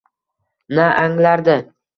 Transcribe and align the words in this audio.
Na 0.79 0.87
anglardi. 1.05 1.57